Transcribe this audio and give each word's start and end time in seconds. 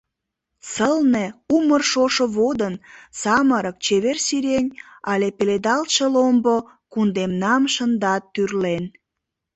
Сылне, 0.71 1.25
умыр 1.55 1.81
шошо 1.91 2.25
водын 2.37 2.75
Самырык, 3.21 3.77
чевер 3.85 4.17
сирень 4.25 4.69
Але 5.11 5.27
пеледалтше 5.37 6.05
ломбо 6.13 6.57
Кундемнам 6.91 7.63
шындат 7.73 8.23
тӱрлен. 8.33 8.83